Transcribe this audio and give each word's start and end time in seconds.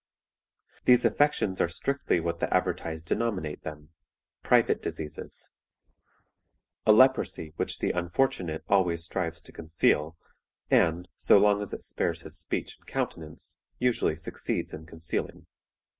"These 0.85 1.05
affections 1.05 1.61
are 1.61 1.67
strictly 1.67 2.19
what 2.19 2.39
the 2.39 2.51
advertisers 2.51 3.03
denominate 3.03 3.61
them, 3.61 3.89
'private 4.41 4.81
diseases' 4.81 5.51
a 6.87 6.91
leprosy 6.91 7.53
which 7.57 7.77
the 7.77 7.91
'unfortunate' 7.91 8.63
always 8.67 9.03
strives 9.03 9.43
to 9.43 9.51
conceal, 9.51 10.17
and, 10.71 11.07
so 11.17 11.37
long 11.37 11.61
as 11.61 11.71
it 11.71 11.83
spares 11.83 12.23
his 12.23 12.35
speech 12.35 12.77
and 12.79 12.87
countenance, 12.87 13.59
usually 13.77 14.15
succeeds 14.15 14.73
in 14.73 14.87
concealing. 14.87 15.45